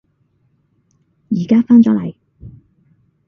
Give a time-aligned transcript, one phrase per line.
[1.29, 2.15] 而家返咗嚟